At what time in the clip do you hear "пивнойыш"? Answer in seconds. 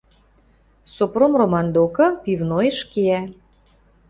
2.23-2.79